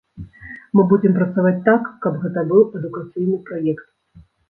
[0.77, 3.89] Мы будзем працаваць так, каб гэта быў адукацыйны праект.